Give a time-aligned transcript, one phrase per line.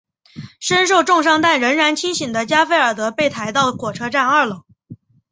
[0.59, 4.63] 身受重伤但仍然清醒的加菲尔德被抬到火车站二楼。